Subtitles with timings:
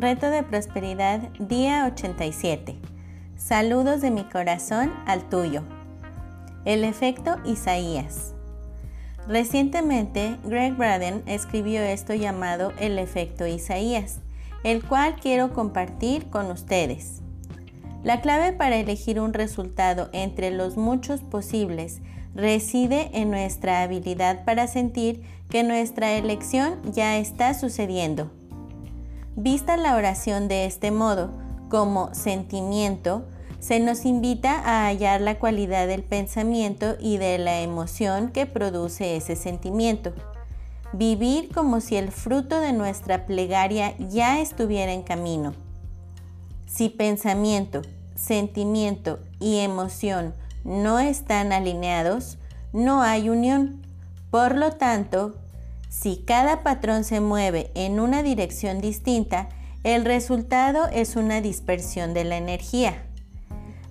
[0.00, 2.76] Reto de Prosperidad, día 87.
[3.36, 5.64] Saludos de mi corazón al tuyo.
[6.64, 8.32] El efecto Isaías.
[9.26, 14.20] Recientemente, Greg Braden escribió esto llamado El efecto Isaías,
[14.62, 17.20] el cual quiero compartir con ustedes.
[18.04, 22.02] La clave para elegir un resultado entre los muchos posibles
[22.36, 28.37] reside en nuestra habilidad para sentir que nuestra elección ya está sucediendo.
[29.40, 31.30] Vista la oración de este modo,
[31.68, 33.24] como sentimiento,
[33.60, 39.14] se nos invita a hallar la cualidad del pensamiento y de la emoción que produce
[39.14, 40.12] ese sentimiento.
[40.92, 45.54] Vivir como si el fruto de nuestra plegaria ya estuviera en camino.
[46.66, 47.82] Si pensamiento,
[48.16, 52.38] sentimiento y emoción no están alineados,
[52.72, 53.86] no hay unión.
[54.32, 55.36] Por lo tanto,
[55.88, 59.48] si cada patrón se mueve en una dirección distinta,
[59.84, 63.04] el resultado es una dispersión de la energía.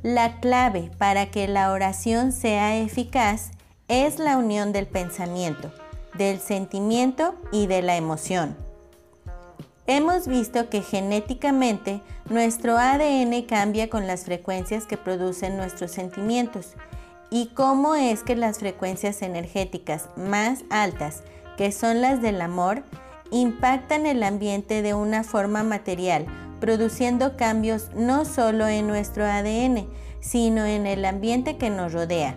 [0.03, 3.51] La clave para que la oración sea eficaz
[3.87, 5.71] es la unión del pensamiento,
[6.17, 8.55] del sentimiento y de la emoción.
[9.87, 16.73] Hemos visto que genéticamente nuestro ADN cambia con las frecuencias que producen nuestros sentimientos
[17.29, 21.23] y cómo es que las frecuencias energéticas más altas
[21.57, 22.83] que son las del amor,
[23.31, 26.25] impactan el ambiente de una forma material,
[26.59, 29.87] produciendo cambios no solo en nuestro ADN,
[30.19, 32.35] sino en el ambiente que nos rodea.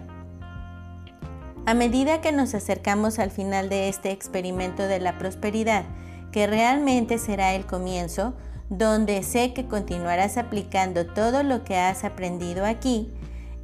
[1.67, 5.85] A medida que nos acercamos al final de este experimento de la prosperidad,
[6.33, 8.35] que realmente será el comienzo,
[8.71, 13.13] donde sé que continuarás aplicando todo lo que has aprendido aquí,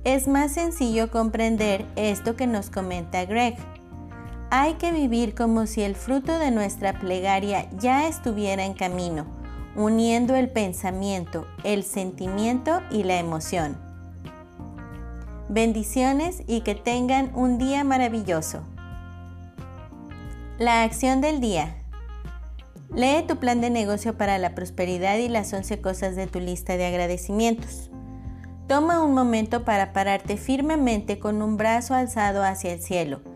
[0.05, 3.57] es más sencillo comprender esto que nos comenta Greg.
[4.51, 9.27] Hay que vivir como si el fruto de nuestra plegaria ya estuviera en camino,
[9.75, 13.77] uniendo el pensamiento, el sentimiento y la emoción.
[15.49, 18.63] Bendiciones y que tengan un día maravilloso.
[20.59, 21.83] La acción del día.
[22.95, 26.77] Lee tu plan de negocio para la prosperidad y las 11 cosas de tu lista
[26.77, 27.91] de agradecimientos.
[28.69, 33.36] Toma un momento para pararte firmemente con un brazo alzado hacia el cielo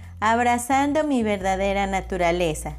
[0.21, 2.77] abrazando mi verdadera naturaleza,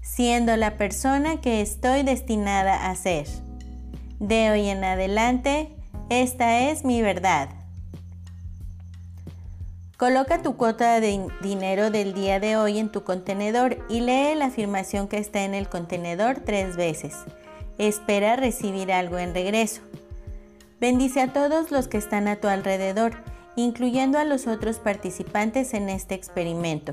[0.00, 3.26] siendo la persona que estoy destinada a ser.
[4.20, 5.74] De hoy en adelante,
[6.08, 7.50] esta es mi verdad.
[9.96, 14.46] Coloca tu cuota de dinero del día de hoy en tu contenedor y lee la
[14.46, 17.16] afirmación que está en el contenedor tres veces.
[17.78, 19.82] Espera recibir algo en regreso.
[20.80, 23.14] Bendice a todos los que están a tu alrededor
[23.58, 26.92] incluyendo a los otros participantes en este experimento.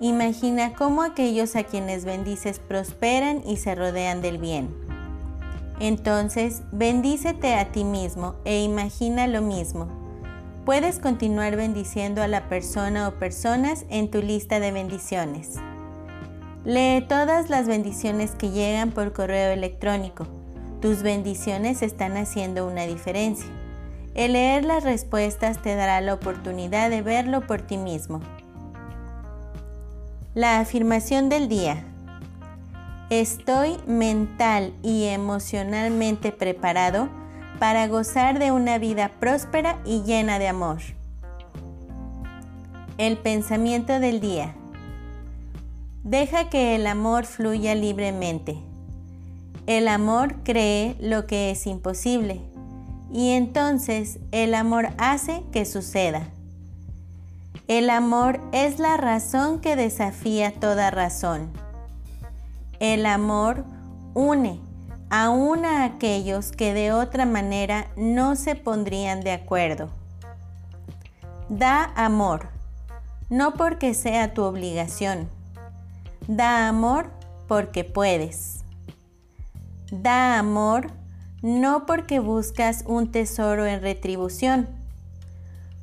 [0.00, 4.74] Imagina cómo aquellos a quienes bendices prosperan y se rodean del bien.
[5.78, 9.86] Entonces, bendícete a ti mismo e imagina lo mismo.
[10.64, 15.54] Puedes continuar bendiciendo a la persona o personas en tu lista de bendiciones.
[16.64, 20.26] Lee todas las bendiciones que llegan por correo electrónico.
[20.80, 23.46] Tus bendiciones están haciendo una diferencia.
[24.16, 28.22] El leer las respuestas te dará la oportunidad de verlo por ti mismo.
[30.32, 31.84] La afirmación del día.
[33.10, 37.10] Estoy mental y emocionalmente preparado
[37.58, 40.78] para gozar de una vida próspera y llena de amor.
[42.96, 44.54] El pensamiento del día.
[46.04, 48.56] Deja que el amor fluya libremente.
[49.66, 52.40] El amor cree lo que es imposible
[53.12, 56.28] y entonces el amor hace que suceda.
[57.68, 61.50] El amor es la razón que desafía toda razón.
[62.78, 63.64] El amor
[64.14, 64.60] une
[65.10, 69.90] aún a aquellos que de otra manera no se pondrían de acuerdo.
[71.48, 72.48] Da amor,
[73.30, 75.28] no porque sea tu obligación.
[76.28, 77.10] Da amor
[77.46, 78.64] porque puedes.
[79.90, 80.90] Da amor
[81.46, 84.68] no porque buscas un tesoro en retribución.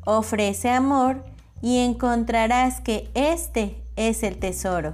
[0.05, 1.23] Ofrece amor
[1.61, 4.93] y encontrarás que este es el tesoro.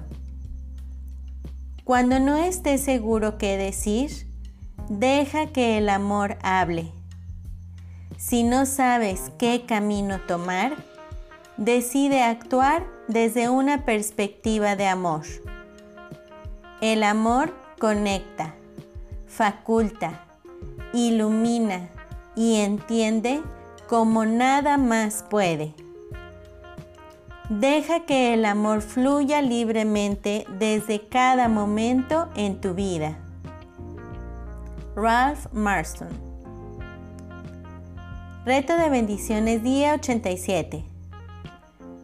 [1.84, 4.30] Cuando no estés seguro qué decir,
[4.90, 6.92] Deja que el amor hable.
[8.18, 10.74] Si no sabes qué camino tomar,
[11.58, 15.28] decide actuar desde una perspectiva de amor.
[16.82, 18.56] El amor conecta,
[19.28, 20.26] faculta,
[20.94, 21.90] ilumina
[22.36, 23.42] y entiende
[23.88, 25.74] como nada más puede.
[27.50, 33.18] Deja que el amor fluya libremente desde cada momento en tu vida.
[34.96, 36.30] Ralph Marston
[38.46, 40.84] Reto de bendiciones día 87.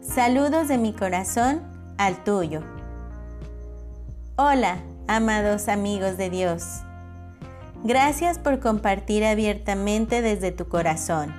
[0.00, 1.62] Saludos de mi corazón
[1.98, 2.62] al tuyo.
[4.36, 4.78] Hola,
[5.08, 6.85] amados amigos de Dios.
[7.86, 11.32] Gracias por compartir abiertamente desde tu corazón.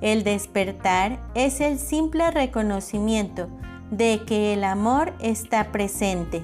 [0.00, 3.48] El despertar es el simple reconocimiento
[3.92, 6.42] de que el amor está presente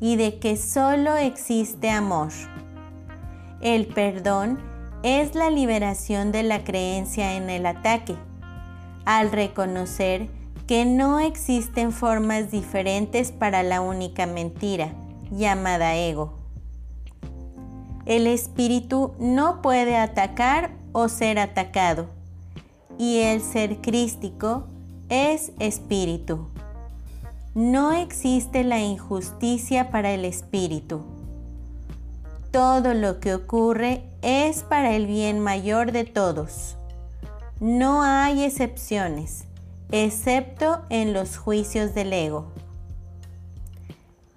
[0.00, 2.30] y de que solo existe amor.
[3.60, 4.58] El perdón
[5.04, 8.16] es la liberación de la creencia en el ataque,
[9.04, 10.28] al reconocer
[10.66, 14.92] que no existen formas diferentes para la única mentira,
[15.30, 16.43] llamada ego.
[18.06, 22.06] El espíritu no puede atacar o ser atacado,
[22.98, 24.66] y el ser crístico
[25.08, 26.48] es espíritu.
[27.54, 31.02] No existe la injusticia para el espíritu.
[32.50, 36.76] Todo lo que ocurre es para el bien mayor de todos.
[37.60, 39.44] No hay excepciones
[39.90, 42.46] excepto en los juicios del ego.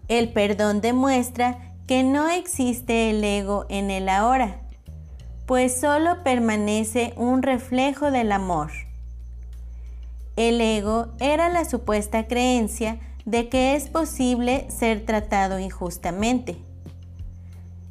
[0.08, 4.60] El perdón demuestra que no existe el ego en el ahora,
[5.46, 8.72] pues solo permanece un reflejo del amor.
[10.36, 16.58] El ego era la supuesta creencia de que es posible ser tratado injustamente.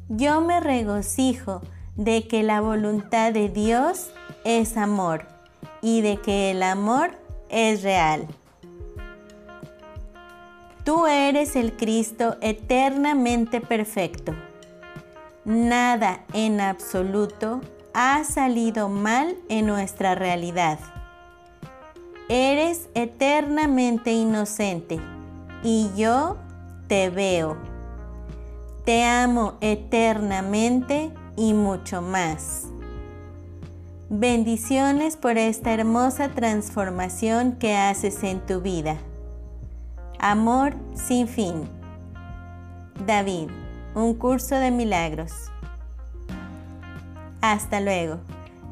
[0.09, 1.61] Yo me regocijo
[1.95, 4.11] de que la voluntad de Dios
[4.45, 5.27] es amor
[5.81, 7.17] y de que el amor
[7.49, 8.27] es real.
[10.87, 14.33] Tú eres el Cristo eternamente perfecto.
[15.43, 17.59] Nada en absoluto
[17.93, 20.79] ha salido mal en nuestra realidad.
[22.29, 24.97] Eres eternamente inocente
[25.61, 26.37] y yo
[26.87, 27.57] te veo.
[28.85, 32.67] Te amo eternamente y mucho más.
[34.07, 38.95] Bendiciones por esta hermosa transformación que haces en tu vida.
[40.19, 41.69] Amor sin fin.
[43.05, 43.49] David,
[43.93, 45.31] un curso de milagros.
[47.41, 48.19] Hasta luego.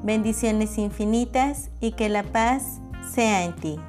[0.03, 2.81] Bendiciones infinitas y que la paz
[3.13, 3.79] sea en ti.